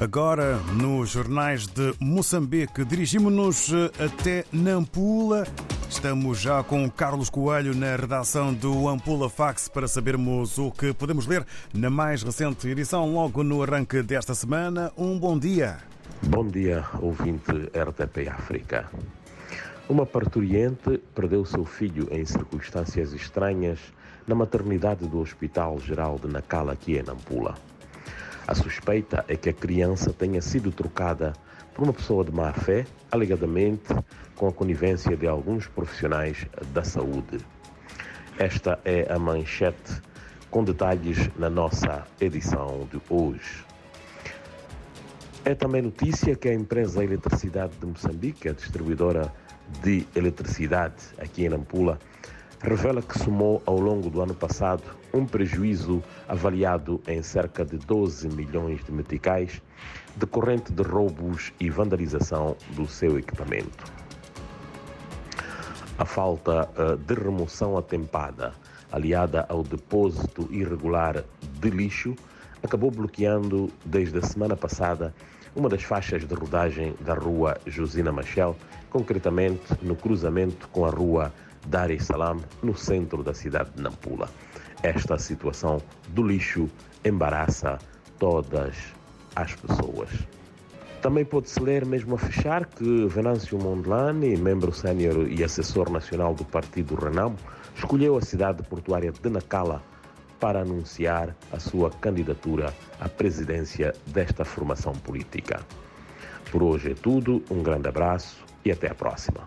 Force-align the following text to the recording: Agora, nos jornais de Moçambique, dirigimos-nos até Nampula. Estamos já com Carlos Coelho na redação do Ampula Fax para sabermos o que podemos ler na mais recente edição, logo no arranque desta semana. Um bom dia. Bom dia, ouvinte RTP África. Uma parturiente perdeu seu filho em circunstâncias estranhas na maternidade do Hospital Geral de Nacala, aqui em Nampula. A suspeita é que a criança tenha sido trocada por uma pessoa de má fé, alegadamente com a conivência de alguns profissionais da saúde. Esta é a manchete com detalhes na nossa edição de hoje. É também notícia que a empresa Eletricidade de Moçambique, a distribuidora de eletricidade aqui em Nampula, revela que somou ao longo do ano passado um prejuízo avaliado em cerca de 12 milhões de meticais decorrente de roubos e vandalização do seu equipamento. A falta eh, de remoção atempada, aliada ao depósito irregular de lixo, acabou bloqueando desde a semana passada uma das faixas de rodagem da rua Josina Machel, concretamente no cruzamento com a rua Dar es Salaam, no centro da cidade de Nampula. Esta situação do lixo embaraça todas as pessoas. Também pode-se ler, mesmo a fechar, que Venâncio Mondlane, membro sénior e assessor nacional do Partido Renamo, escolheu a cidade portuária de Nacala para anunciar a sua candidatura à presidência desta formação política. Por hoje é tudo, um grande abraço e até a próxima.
Agora, 0.00 0.58
nos 0.74 1.10
jornais 1.10 1.66
de 1.66 1.92
Moçambique, 1.98 2.84
dirigimos-nos 2.84 3.72
até 3.98 4.44
Nampula. 4.52 5.44
Estamos 5.90 6.38
já 6.38 6.62
com 6.62 6.88
Carlos 6.88 7.28
Coelho 7.28 7.74
na 7.74 7.96
redação 7.96 8.54
do 8.54 8.88
Ampula 8.88 9.28
Fax 9.28 9.68
para 9.68 9.88
sabermos 9.88 10.56
o 10.56 10.70
que 10.70 10.94
podemos 10.94 11.26
ler 11.26 11.44
na 11.74 11.90
mais 11.90 12.22
recente 12.22 12.68
edição, 12.68 13.12
logo 13.12 13.42
no 13.42 13.60
arranque 13.60 14.00
desta 14.00 14.36
semana. 14.36 14.92
Um 14.96 15.18
bom 15.18 15.36
dia. 15.36 15.78
Bom 16.28 16.46
dia, 16.46 16.84
ouvinte 17.02 17.50
RTP 17.50 18.28
África. 18.28 18.88
Uma 19.88 20.06
parturiente 20.06 20.98
perdeu 21.12 21.44
seu 21.44 21.64
filho 21.64 22.06
em 22.12 22.24
circunstâncias 22.24 23.12
estranhas 23.12 23.80
na 24.28 24.36
maternidade 24.36 25.08
do 25.08 25.18
Hospital 25.18 25.80
Geral 25.80 26.20
de 26.20 26.28
Nacala, 26.28 26.74
aqui 26.74 26.96
em 26.96 27.02
Nampula. 27.02 27.56
A 28.48 28.54
suspeita 28.54 29.26
é 29.28 29.36
que 29.36 29.50
a 29.50 29.52
criança 29.52 30.10
tenha 30.10 30.40
sido 30.40 30.72
trocada 30.72 31.34
por 31.74 31.84
uma 31.84 31.92
pessoa 31.92 32.24
de 32.24 32.32
má 32.32 32.50
fé, 32.50 32.86
alegadamente 33.12 33.94
com 34.36 34.48
a 34.48 34.52
conivência 34.52 35.14
de 35.14 35.28
alguns 35.28 35.66
profissionais 35.66 36.46
da 36.72 36.82
saúde. 36.82 37.44
Esta 38.38 38.80
é 38.86 39.06
a 39.12 39.18
manchete 39.18 40.00
com 40.50 40.64
detalhes 40.64 41.28
na 41.36 41.50
nossa 41.50 42.06
edição 42.18 42.88
de 42.90 42.98
hoje. 43.10 43.66
É 45.44 45.54
também 45.54 45.82
notícia 45.82 46.34
que 46.34 46.48
a 46.48 46.54
empresa 46.54 47.04
Eletricidade 47.04 47.76
de 47.78 47.84
Moçambique, 47.84 48.48
a 48.48 48.54
distribuidora 48.54 49.30
de 49.82 50.06
eletricidade 50.16 51.04
aqui 51.18 51.44
em 51.44 51.50
Nampula, 51.50 51.98
revela 52.60 53.00
que 53.00 53.18
somou 53.18 53.62
ao 53.66 53.78
longo 53.78 54.10
do 54.10 54.20
ano 54.20 54.34
passado 54.34 54.82
um 55.14 55.24
prejuízo 55.24 56.02
avaliado 56.26 57.00
em 57.06 57.22
cerca 57.22 57.64
de 57.64 57.78
12 57.78 58.28
milhões 58.28 58.84
de 58.84 58.92
meticais 58.92 59.62
decorrente 60.16 60.72
de 60.72 60.82
roubos 60.82 61.52
e 61.60 61.70
vandalização 61.70 62.56
do 62.70 62.86
seu 62.86 63.18
equipamento. 63.18 63.84
A 65.96 66.04
falta 66.04 66.68
eh, 66.76 66.96
de 66.96 67.14
remoção 67.14 67.76
atempada, 67.76 68.52
aliada 68.90 69.46
ao 69.48 69.62
depósito 69.62 70.48
irregular 70.50 71.24
de 71.60 71.70
lixo, 71.70 72.14
acabou 72.62 72.90
bloqueando 72.90 73.70
desde 73.84 74.18
a 74.18 74.22
semana 74.22 74.56
passada 74.56 75.14
uma 75.54 75.68
das 75.68 75.82
faixas 75.82 76.26
de 76.26 76.34
rodagem 76.34 76.94
da 77.00 77.14
rua 77.14 77.56
Josina 77.66 78.12
Machel, 78.12 78.56
concretamente 78.90 79.74
no 79.82 79.96
cruzamento 79.96 80.68
com 80.68 80.84
a 80.84 80.90
rua 80.90 81.32
Dar 81.68 81.90
es 81.90 82.06
Salaam, 82.06 82.40
no 82.62 82.74
centro 82.74 83.22
da 83.22 83.34
cidade 83.34 83.70
de 83.76 83.82
Nampula. 83.82 84.28
Esta 84.82 85.18
situação 85.18 85.82
do 86.08 86.22
lixo 86.26 86.68
embaraça 87.04 87.78
todas 88.18 88.74
as 89.36 89.54
pessoas. 89.54 90.08
Também 91.02 91.24
pode-se 91.24 91.60
ler, 91.60 91.84
mesmo 91.84 92.14
a 92.14 92.18
fechar, 92.18 92.64
que 92.64 93.06
Venâncio 93.06 93.58
Mondlane, 93.58 94.36
membro 94.36 94.72
sénior 94.72 95.28
e 95.30 95.44
assessor 95.44 95.90
nacional 95.90 96.34
do 96.34 96.44
Partido 96.44 96.94
Renamo, 96.96 97.36
escolheu 97.76 98.16
a 98.16 98.22
cidade 98.22 98.62
portuária 98.62 99.12
de 99.12 99.28
Nacala 99.28 99.82
para 100.40 100.62
anunciar 100.62 101.36
a 101.52 101.60
sua 101.60 101.90
candidatura 101.90 102.74
à 102.98 103.08
presidência 103.08 103.92
desta 104.06 104.44
formação 104.44 104.92
política. 104.92 105.60
Por 106.50 106.62
hoje 106.62 106.92
é 106.92 106.94
tudo, 106.94 107.42
um 107.50 107.62
grande 107.62 107.88
abraço 107.88 108.42
e 108.64 108.72
até 108.72 108.90
a 108.90 108.94
próxima. 108.94 109.46